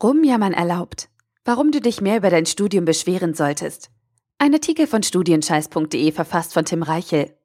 Rumjammern 0.00 0.52
erlaubt. 0.52 1.08
Warum 1.44 1.72
du 1.72 1.80
dich 1.80 2.00
mehr 2.00 2.18
über 2.18 2.30
dein 2.30 2.46
Studium 2.46 2.84
beschweren 2.84 3.34
solltest. 3.34 3.90
Ein 4.38 4.54
Artikel 4.54 4.86
von 4.86 5.02
studienscheiß.de 5.02 6.12
verfasst 6.12 6.54
von 6.54 6.64
Tim 6.64 6.84
Reichel. 6.84 7.36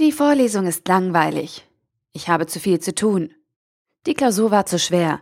Die 0.00 0.10
Vorlesung 0.10 0.66
ist 0.66 0.88
langweilig. 0.88 1.64
Ich 2.12 2.28
habe 2.28 2.46
zu 2.46 2.58
viel 2.58 2.80
zu 2.80 2.96
tun. 2.96 3.32
Die 4.06 4.14
Klausur 4.14 4.50
war 4.50 4.66
zu 4.66 4.80
schwer. 4.80 5.20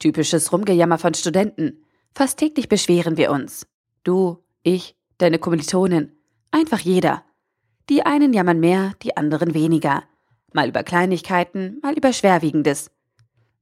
Typisches 0.00 0.52
Rumgejammer 0.52 0.98
von 0.98 1.14
Studenten. 1.14 1.84
Fast 2.12 2.38
täglich 2.38 2.68
beschweren 2.68 3.16
wir 3.16 3.30
uns. 3.30 3.68
Du, 4.02 4.42
ich, 4.64 4.96
deine 5.18 5.38
Kommilitonen. 5.38 6.18
Einfach 6.50 6.80
jeder. 6.80 7.24
Die 7.88 8.04
einen 8.04 8.32
jammern 8.32 8.58
mehr, 8.58 8.94
die 9.02 9.16
anderen 9.16 9.54
weniger. 9.54 10.02
Mal 10.52 10.68
über 10.68 10.82
Kleinigkeiten, 10.82 11.78
mal 11.82 11.96
über 11.96 12.12
Schwerwiegendes. 12.12 12.90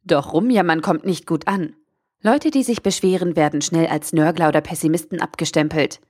Doch 0.09 0.32
Rumjammern 0.32 0.82
kommt 0.82 1.04
nicht 1.04 1.26
gut 1.26 1.46
an. 1.46 1.76
Leute, 2.22 2.50
die 2.50 2.62
sich 2.62 2.82
beschweren, 2.82 3.36
werden 3.36 3.62
schnell 3.62 3.86
als 3.86 4.12
Nörgler 4.12 4.48
oder 4.48 4.61
Pessimisten 4.61 5.21
abgestempelt. 5.21 6.00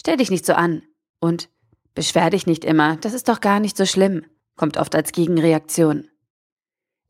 Stell 0.00 0.16
dich 0.16 0.30
nicht 0.30 0.46
so 0.46 0.54
an. 0.54 0.82
Und 1.20 1.50
beschwer 1.94 2.30
dich 2.30 2.46
nicht 2.46 2.64
immer, 2.64 2.96
das 2.96 3.12
ist 3.12 3.28
doch 3.28 3.40
gar 3.40 3.60
nicht 3.60 3.76
so 3.76 3.84
schlimm, 3.84 4.24
kommt 4.56 4.78
oft 4.78 4.94
als 4.94 5.12
Gegenreaktion. 5.12 6.08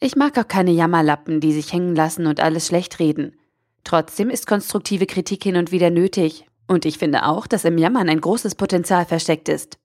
Ich 0.01 0.17
mag 0.17 0.37
auch 0.39 0.49
keine 0.49 0.73
Jammerlappen, 0.73 1.41
die 1.41 1.53
sich 1.53 1.73
hängen 1.73 1.95
lassen 1.95 2.27
und 2.27 2.41
alles 2.41 2.67
schlecht 2.67 2.99
reden. 2.99 3.39
Trotzdem 3.85 4.31
ist 4.31 4.47
konstruktive 4.47 5.07
Kritik 5.07 5.45
hin 5.45 5.57
und 5.57 5.71
wieder 5.71 5.91
nötig, 5.91 6.47
und 6.67 6.87
ich 6.87 6.99
finde 6.99 7.27
auch, 7.27 7.47
dass 7.47 7.65
im 7.65 7.79
Jammern 7.79 8.09
ein 8.09 8.21
großes 8.21 8.55
Potenzial 8.55 9.05
versteckt 9.05 9.49
ist. 9.49 9.79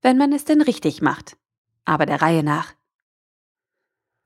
Wenn 0.00 0.18
man 0.18 0.32
es 0.32 0.44
denn 0.44 0.62
richtig 0.62 1.00
macht. 1.00 1.36
Aber 1.84 2.06
der 2.06 2.22
Reihe 2.22 2.42
nach. 2.42 2.74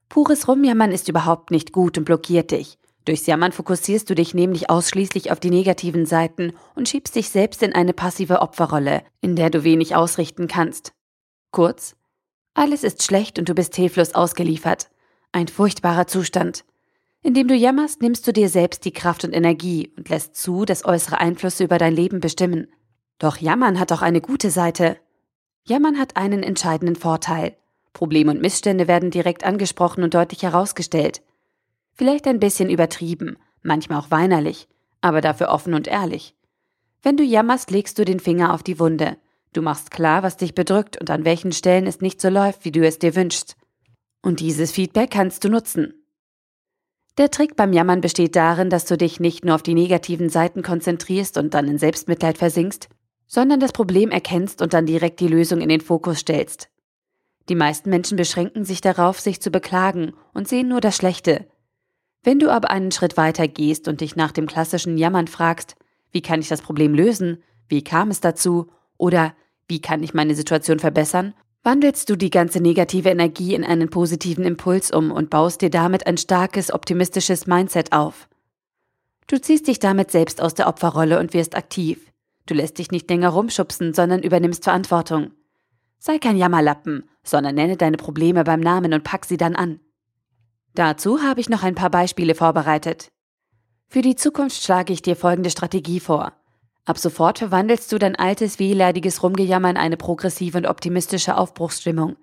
Pures 0.09 0.49
Rumjammern 0.49 0.93
ist 0.93 1.09
überhaupt 1.09 1.51
nicht 1.51 1.73
gut 1.73 1.99
und 1.99 2.05
blockiert 2.05 2.51
dich. 2.51 2.79
Durchs 3.05 3.27
Jammern 3.27 3.53
fokussierst 3.53 4.11
du 4.11 4.15
dich 4.15 4.35
nämlich 4.35 4.69
ausschließlich 4.69 5.31
auf 5.31 5.39
die 5.39 5.51
negativen 5.51 6.07
Seiten 6.07 6.53
und 6.75 6.89
schiebst 6.89 7.15
dich 7.15 7.31
selbst 7.31 7.63
in 7.63 7.73
eine 7.73 7.93
passive 7.93 8.41
Opferrolle, 8.41 9.03
in 9.21 9.37
der 9.37 9.49
du 9.51 9.63
wenig 9.63 9.95
ausrichten 9.95 10.49
kannst. 10.49 10.93
Kurz, 11.53 11.97
alles 12.55 12.83
ist 12.83 13.03
schlecht 13.03 13.39
und 13.39 13.49
du 13.49 13.55
bist 13.55 13.77
hilflos 13.77 14.15
ausgeliefert. 14.15 14.89
Ein 15.31 15.47
furchtbarer 15.47 16.07
Zustand. 16.07 16.65
Indem 17.23 17.49
du 17.49 17.55
jammerst, 17.55 18.03
nimmst 18.03 18.27
du 18.27 18.33
dir 18.33 18.49
selbst 18.49 18.85
die 18.85 18.93
Kraft 18.93 19.25
und 19.25 19.33
Energie 19.33 19.93
und 19.97 20.09
lässt 20.09 20.37
zu, 20.37 20.65
dass 20.65 20.85
äußere 20.85 21.19
Einflüsse 21.19 21.65
über 21.65 21.79
dein 21.79 21.93
Leben 21.93 22.21
bestimmen. 22.21 22.69
Doch 23.19 23.37
Jammern 23.37 23.79
hat 23.79 23.93
auch 23.93 24.03
eine 24.03 24.21
gute 24.21 24.51
Seite. 24.51 24.97
Jammern 25.65 25.99
hat 25.99 26.17
einen 26.17 26.43
entscheidenden 26.43 26.97
Vorteil. 26.97 27.57
Probleme 27.97 28.31
und 28.31 28.43
Missstände 28.43 28.89
werden 28.89 29.11
direkt 29.11 29.43
angesprochen 29.43 30.05
und 30.05 30.13
deutlich 30.13 30.43
herausgestellt. 30.43 31.23
Vielleicht 31.95 32.27
ein 32.27 32.39
bisschen 32.39 32.69
übertrieben, 32.69 33.39
manchmal 33.63 33.99
auch 33.99 34.11
weinerlich, 34.11 34.69
aber 35.01 35.23
dafür 35.23 35.49
offen 35.49 35.73
und 35.73 35.89
ehrlich. 35.89 36.35
Wenn 37.03 37.17
du 37.17 37.25
jammerst, 37.25 37.71
legst 37.71 37.99
du 37.99 38.05
den 38.05 38.21
Finger 38.21 38.53
auf 38.53 38.63
die 38.63 38.79
Wunde. 38.79 39.17
Du 39.55 39.63
machst 39.63 39.91
klar, 39.91 40.23
was 40.23 40.37
dich 40.37 40.55
bedrückt 40.55 41.01
und 41.01 41.09
an 41.09 41.25
welchen 41.25 41.53
Stellen 41.53 41.87
es 41.87 42.03
nicht 42.03 42.21
so 42.21 42.29
läuft, 42.29 42.67
wie 42.67 42.71
du 42.71 42.87
es 42.87 42.99
dir 42.99 43.17
wünschst. 43.17 43.57
Und 44.21 44.41
dieses 44.41 44.73
Feedback 44.73 45.11
kannst 45.11 45.43
du 45.43 45.49
nutzen. 45.49 45.95
Der 47.17 47.31
Trick 47.31 47.57
beim 47.57 47.73
Jammern 47.73 48.03
besteht 48.03 48.37
darin, 48.37 48.69
dass 48.69 48.85
du 48.85 48.99
dich 48.99 49.21
nicht 49.21 49.47
nur 49.47 49.55
auf 49.55 49.63
die 49.63 49.73
negativen 49.73 50.29
Seiten 50.29 50.63
konzentrierst 50.63 51.39
und 51.39 51.55
dann 51.55 51.67
in 51.67 51.79
Selbstmitleid 51.79 52.37
versinkst, 52.37 52.91
sondern 53.27 53.59
das 53.59 53.73
Problem 53.73 54.11
erkennst 54.11 54.61
und 54.61 54.75
dann 54.75 54.85
direkt 54.85 55.21
die 55.21 55.29
Lösung 55.29 55.63
in 55.63 55.71
den 55.71 55.81
Fokus 55.81 56.19
stellst. 56.19 56.69
Die 57.49 57.55
meisten 57.55 57.91
Menschen 57.91 58.17
beschränken 58.17 58.65
sich 58.65 58.81
darauf, 58.81 59.21
sich 59.21 59.41
zu 59.41 59.51
beklagen 59.51 60.13
und 60.35 60.49
sehen 60.49 60.69
nur 60.69 60.81
das 60.81 60.97
Schlechte, 60.97 61.47
wenn 62.27 62.41
du 62.41 62.51
aber 62.51 62.73
einen 62.73 62.91
Schritt 62.91 63.17
weiter 63.17 63.47
gehst 63.47 63.87
und 63.87 64.01
dich 64.01 64.17
nach 64.17 64.33
dem 64.33 64.49
klassischen 64.49 64.99
Jammern 64.99 65.29
fragst, 65.29 65.77
wie 66.11 66.23
kann 66.23 66.41
ich 66.41 66.49
das 66.49 66.61
Problem 66.61 66.93
lösen, 66.93 67.41
wie 67.69 67.85
kam 67.85 68.11
es 68.11 68.21
dazu 68.21 68.67
oder 68.99 69.33
wie 69.69 69.81
kann 69.81 70.03
ich 70.03 70.13
meine 70.13 70.35
Situation 70.35 70.81
verbessern, 70.81 71.35
wandelst 71.63 72.11
du 72.11 72.17
die 72.17 72.31
ganze 72.31 72.59
negative 72.59 73.11
Energie 73.11 73.55
in 73.55 73.63
einen 73.63 73.91
positiven 73.91 74.45
Impuls 74.45 74.91
um 74.91 75.13
und 75.13 75.31
baust 75.31 75.63
dir 75.63 75.71
damit 75.71 76.09
ein 76.09 76.17
starkes, 76.17 76.73
optimistisches 76.73 77.47
Mindset 77.47 77.93
auf. 77.93 78.29
Du 79.29 79.41
ziehst 79.41 79.69
dich 79.69 79.79
damit 79.79 80.11
selbst 80.11 80.43
aus 80.43 80.55
der 80.55 80.67
Opferrolle 80.67 81.21
und 81.21 81.33
wirst 81.33 81.57
aktiv. 81.57 82.13
Du 82.47 82.55
lässt 82.55 82.79
dich 82.79 82.91
nicht 82.91 83.09
länger 83.09 83.29
rumschubsen, 83.29 83.95
sondern 83.95 84.25
übernimmst 84.25 84.65
Verantwortung. 84.65 85.31
Sei 85.99 86.19
kein 86.19 86.37
Jammerlappen, 86.37 87.09
sondern 87.23 87.55
nenne 87.55 87.77
deine 87.77 87.97
Probleme 87.97 88.45
beim 88.45 88.61
Namen 88.61 88.93
und 88.93 89.05
pack 89.05 89.25
sie 89.25 89.37
dann 89.37 89.57
an. 89.57 89.81
Dazu 90.75 91.23
habe 91.23 91.41
ich 91.41 91.49
noch 91.49 91.63
ein 91.63 91.75
paar 91.75 91.91
Beispiele 91.91 92.35
vorbereitet. 92.35 93.09
Für 93.89 94.03
die 94.03 94.17
Zukunft 94.17 94.63
schlage 94.63 94.93
ich 94.93 95.03
dir 95.03 95.17
folgende 95.17 95.51
Strategie 95.51 96.01
vor. 96.01 96.33
Ab 96.85 96.99
sofort 96.99 97.39
verwandelst 97.39 97.91
du 97.91 97.99
dein 97.99 98.15
altes, 98.15 98.59
wehleidiges 98.59 99.23
Rumgejammer 99.23 99.71
in 99.71 99.77
eine 99.77 99.97
progressive 99.97 100.59
und 100.59 100.67
optimistische 100.67 101.37
Aufbruchsstimmung. 101.37 102.17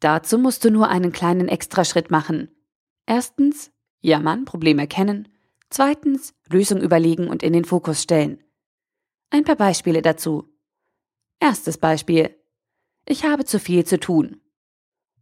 Dazu 0.00 0.36
musst 0.38 0.64
du 0.64 0.70
nur 0.70 0.88
einen 0.88 1.12
kleinen 1.12 1.48
Extraschritt 1.48 2.10
machen. 2.10 2.50
Erstens, 3.06 3.70
jammern, 4.00 4.44
Problem 4.44 4.78
erkennen. 4.78 5.28
Zweitens, 5.70 6.34
Lösung 6.50 6.80
überlegen 6.80 7.28
und 7.28 7.42
in 7.42 7.52
den 7.52 7.64
Fokus 7.64 8.02
stellen. 8.02 8.42
Ein 9.30 9.44
paar 9.44 9.56
Beispiele 9.56 10.02
dazu. 10.02 10.44
Erstes 11.40 11.78
Beispiel. 11.78 12.36
Ich 13.06 13.24
habe 13.24 13.44
zu 13.44 13.58
viel 13.58 13.84
zu 13.84 13.98
tun. 13.98 14.40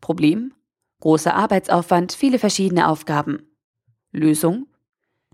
Problem, 0.01 0.55
Großer 1.01 1.35
Arbeitsaufwand, 1.35 2.13
viele 2.13 2.39
verschiedene 2.39 2.87
Aufgaben. 2.87 3.51
Lösung? 4.13 4.67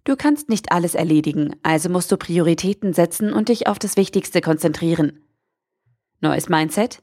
Du 0.05 0.15
kannst 0.15 0.49
nicht 0.49 0.71
alles 0.71 0.95
erledigen, 0.95 1.57
also 1.65 1.89
musst 1.89 2.13
du 2.13 2.17
Prioritäten 2.17 2.93
setzen 2.93 3.33
und 3.33 3.49
dich 3.49 3.67
auf 3.67 3.81
das 3.81 3.97
Wichtigste 3.97 4.41
konzentrieren. 4.41 5.25
Neues 6.21 6.49
Mindset? 6.49 7.03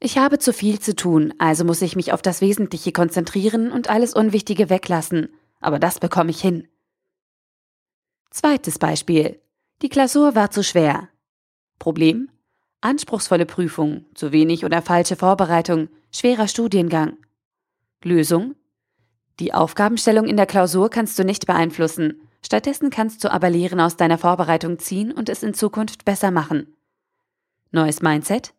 Ich 0.00 0.18
habe 0.18 0.40
zu 0.40 0.52
viel 0.52 0.80
zu 0.80 0.96
tun, 0.96 1.32
also 1.38 1.64
muss 1.64 1.80
ich 1.80 1.94
mich 1.94 2.12
auf 2.12 2.22
das 2.22 2.40
Wesentliche 2.40 2.90
konzentrieren 2.90 3.70
und 3.70 3.88
alles 3.88 4.12
Unwichtige 4.12 4.68
weglassen, 4.68 5.28
aber 5.60 5.78
das 5.78 6.00
bekomme 6.00 6.32
ich 6.32 6.40
hin. 6.40 6.66
Zweites 8.30 8.80
Beispiel. 8.80 9.40
Die 9.82 9.88
Klausur 9.88 10.34
war 10.34 10.50
zu 10.50 10.64
schwer. 10.64 11.08
Problem? 11.78 12.28
Anspruchsvolle 12.82 13.46
Prüfung, 13.46 14.04
zu 14.14 14.32
wenig 14.32 14.64
oder 14.64 14.82
falsche 14.82 15.14
Vorbereitung, 15.14 15.88
schwerer 16.10 16.48
Studiengang. 16.48 17.16
Lösung? 18.02 18.56
Die 19.38 19.54
Aufgabenstellung 19.54 20.26
in 20.26 20.36
der 20.36 20.46
Klausur 20.46 20.90
kannst 20.90 21.16
du 21.16 21.24
nicht 21.24 21.46
beeinflussen. 21.46 22.28
Stattdessen 22.44 22.90
kannst 22.90 23.22
du 23.22 23.32
aber 23.32 23.50
Lehren 23.50 23.80
aus 23.80 23.96
deiner 23.96 24.18
Vorbereitung 24.18 24.80
ziehen 24.80 25.12
und 25.12 25.28
es 25.28 25.44
in 25.44 25.54
Zukunft 25.54 26.04
besser 26.04 26.32
machen. 26.32 26.74
Neues 27.70 28.02
Mindset? 28.02 28.52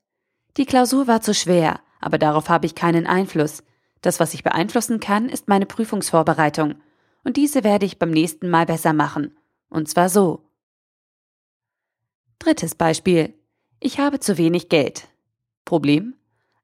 Die 0.55 0.65
Klausur 0.65 1.07
war 1.07 1.21
zu 1.21 1.33
schwer, 1.33 1.81
aber 1.99 2.17
darauf 2.17 2.47
habe 2.47 2.65
ich 2.65 2.75
keinen 2.75 3.05
Einfluss. 3.05 3.61
Das, 4.01 4.21
was 4.21 4.33
ich 4.33 4.43
beeinflussen 4.43 5.01
kann, 5.01 5.27
ist 5.27 5.49
meine 5.49 5.65
Prüfungsvorbereitung. 5.65 6.75
Und 7.25 7.35
diese 7.35 7.65
werde 7.65 7.85
ich 7.85 7.99
beim 7.99 8.11
nächsten 8.11 8.49
Mal 8.49 8.65
besser 8.65 8.93
machen. 8.93 9.35
Und 9.69 9.89
zwar 9.89 10.07
so. 10.07 10.45
Drittes 12.39 12.75
Beispiel. 12.75 13.33
Ich 13.85 13.99
habe 13.99 14.21
zu 14.21 14.37
wenig 14.37 14.69
Geld. 14.69 15.09
Problem? 15.65 16.15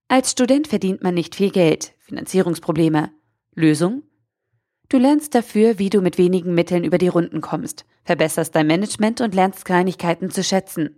Als 0.07 0.31
Student 0.31 0.69
verdient 0.69 1.03
man 1.03 1.15
nicht 1.15 1.35
viel 1.35 1.51
Geld, 1.51 1.93
Finanzierungsprobleme. 1.99 3.11
Lösung? 3.53 4.03
Du 4.87 4.97
lernst 4.97 5.35
dafür, 5.35 5.79
wie 5.79 5.89
du 5.89 5.99
mit 5.99 6.17
wenigen 6.17 6.53
Mitteln 6.53 6.85
über 6.85 6.97
die 6.97 7.09
Runden 7.09 7.41
kommst, 7.41 7.85
verbesserst 8.05 8.55
dein 8.55 8.67
Management 8.67 9.19
und 9.19 9.35
lernst 9.35 9.65
Kleinigkeiten 9.65 10.31
zu 10.31 10.45
schätzen. 10.45 10.95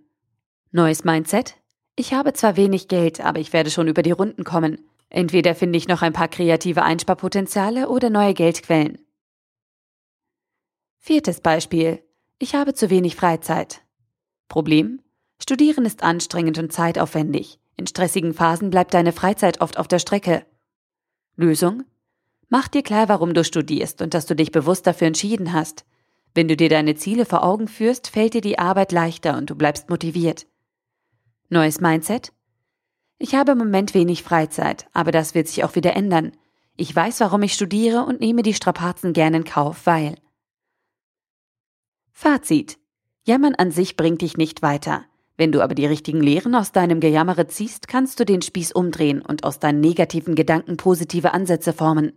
Neues 0.70 1.04
Mindset? 1.04 1.56
Ich 1.96 2.14
habe 2.14 2.34
zwar 2.34 2.56
wenig 2.56 2.88
Geld, 2.88 3.20
aber 3.20 3.40
ich 3.40 3.52
werde 3.52 3.72
schon 3.72 3.88
über 3.88 4.03
die 4.03 4.12
Runden 4.12 4.44
kommen. 4.44 4.78
Entweder 5.09 5.56
finde 5.56 5.78
ich 5.78 5.88
noch 5.88 6.03
ein 6.03 6.14
paar 6.14 6.28
kreative 6.28 6.84
Einsparpotenziale 6.84 7.90
oder 7.90 8.12
neue 8.12 8.36
Geldquellen. 8.36 9.00
Viertes 11.00 11.41
Beispiel. 11.41 12.03
Ich 12.38 12.53
habe 12.53 12.76
zu 12.76 12.91
wenig 12.91 13.16
Freizeit. 13.16 13.82
Problem? 14.50 15.02
Studieren 15.41 15.85
ist 15.85 16.03
anstrengend 16.03 16.59
und 16.59 16.72
zeitaufwendig. 16.72 17.59
In 17.76 17.88
stressigen 17.88 18.35
Phasen 18.35 18.70
bleibt 18.70 18.93
deine 18.93 19.11
Freizeit 19.11 19.59
oft 19.59 19.79
auf 19.79 19.88
der 19.88 19.97
Strecke. 19.97 20.46
Lösung? 21.35 21.84
Mach 22.47 22.67
dir 22.67 22.84
klar, 22.84 23.09
warum 23.09 23.34
du 23.34 23.43
studierst 23.43 24.03
und 24.03 24.14
dass 24.14 24.28
du 24.28 24.35
dich 24.35 24.52
bewusst 24.52 24.85
dafür 24.85 25.08
entschieden 25.08 25.52
hast. 25.52 25.84
Wenn 26.35 26.47
du 26.47 26.55
dir 26.55 26.70
deine 26.70 26.96
Ziele 26.96 27.26
vor 27.26 27.43
Augen 27.43 27.67
führst, 27.67 28.09
fällt 28.09 28.35
dir 28.35 28.41
die 28.41 28.59
Arbeit 28.59 28.91
leichter 28.91 29.35
und 29.35 29.49
du 29.49 29.55
bleibst 29.55 29.90
motiviert. 29.90 30.46
Neues 31.49 31.82
Mindset? 31.82 32.34
Ich 33.17 33.34
habe 33.34 33.53
im 33.53 33.58
Moment 33.58 33.96
wenig 33.96 34.22
Freizeit, 34.22 34.87
aber 34.94 35.11
das 35.11 35.34
wird 35.34 35.47
sich 35.47 35.64
auch 35.64 35.76
wieder 35.76 35.96
ändern. 35.96 36.34
Ich 36.78 36.96
weiß, 36.96 37.20
warum 37.22 37.41
ich 37.41 37.53
studiere 37.53 38.05
und 38.05 38.20
nehme 38.20 38.44
die 38.44 38.53
Strapazen 38.53 39.14
gern 39.14 39.34
in 39.34 39.44
Kauf, 39.44 39.85
weil. 39.85 40.16
Fazit. 42.11 42.78
Jammern 43.23 43.55
an 43.55 43.72
sich 43.72 43.97
bringt 43.97 44.22
dich 44.22 44.37
nicht 44.37 44.61
weiter. 44.61 45.05
Wenn 45.38 45.52
du 45.52 45.62
aber 45.62 45.76
die 45.76 45.86
richtigen 45.86 46.22
Lehren 46.22 46.56
aus 46.56 46.72
deinem 46.72 47.00
Gejammere 47.00 47.48
ziehst, 47.48 47.88
kannst 47.88 48.20
du 48.20 48.26
den 48.26 48.42
Spieß 48.42 48.74
umdrehen 48.74 49.22
und 49.22 49.44
aus 49.44 49.60
deinen 49.60 49.80
negativen 49.80 50.36
Gedanken 50.36 50.78
positive 50.78 51.34
Ansätze 51.34 51.74
formen. 51.74 52.14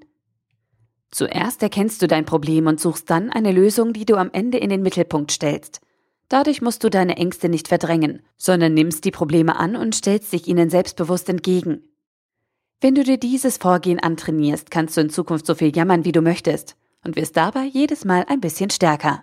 Zuerst 1.11 1.63
erkennst 1.63 2.03
du 2.03 2.09
dein 2.09 2.25
Problem 2.25 2.67
und 2.67 2.81
suchst 2.81 3.09
dann 3.09 3.31
eine 3.31 3.53
Lösung, 3.53 3.93
die 3.93 4.05
du 4.05 4.17
am 4.17 4.31
Ende 4.33 4.59
in 4.59 4.69
den 4.69 4.83
Mittelpunkt 4.83 5.31
stellst. 5.31 5.81
Dadurch 6.29 6.61
musst 6.61 6.83
du 6.83 6.91
deine 6.91 7.17
Ängste 7.17 7.49
nicht 7.49 7.69
verdrängen, 7.69 8.23
sondern 8.37 8.75
nimmst 8.75 9.05
die 9.05 9.11
Probleme 9.11 9.57
an 9.57 9.77
und 9.77 9.95
stellst 9.95 10.33
dich 10.33 10.49
ihnen 10.49 10.71
selbstbewusst 10.71 11.29
entgegen. 11.29 11.85
Wenn 12.81 12.95
du 12.95 13.05
dir 13.05 13.19
dieses 13.19 13.59
Vorgehen 13.59 14.01
antrainierst, 14.01 14.71
kannst 14.71 14.97
du 14.97 15.03
in 15.03 15.11
Zukunft 15.11 15.47
so 15.47 15.55
viel 15.55 15.75
jammern, 15.75 16.05
wie 16.05 16.13
du 16.13 16.21
möchtest 16.21 16.77
und 17.05 17.17
wirst 17.17 17.37
dabei 17.37 17.65
jedes 17.65 18.05
Mal 18.05 18.25
ein 18.29 18.41
bisschen 18.41 18.71
stärker. 18.71 19.23